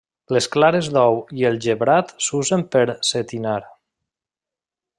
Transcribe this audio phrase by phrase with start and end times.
[0.35, 3.59] Les clares d'ou i el gebrat s'usen per setinar.